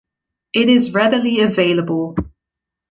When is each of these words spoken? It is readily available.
It 0.51 0.67
is 0.67 0.95
readily 0.95 1.41
available. 1.41 2.15